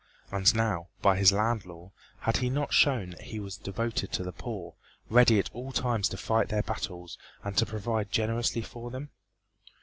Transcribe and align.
And 0.31 0.55
now, 0.55 0.87
by 1.03 1.15
his 1.15 1.31
land 1.31 1.63
law, 1.63 1.91
had 2.21 2.37
he 2.37 2.49
not 2.49 2.73
shown 2.73 3.11
that 3.11 3.21
he 3.21 3.39
was 3.39 3.55
devoted 3.55 4.11
to 4.13 4.23
the 4.23 4.31
poor, 4.31 4.73
ready 5.11 5.37
at 5.37 5.51
all 5.53 5.71
times 5.71 6.09
to 6.09 6.17
fight 6.17 6.49
their 6.49 6.63
battles 6.63 7.19
and 7.43 7.55
to 7.59 7.67
provide 7.67 8.11
generously 8.11 8.63
for 8.63 8.89
them? 8.89 9.11